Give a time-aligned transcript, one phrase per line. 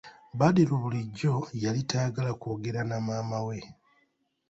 [0.39, 3.57] Badru bulijjo yali tayagala kwogera na maama we.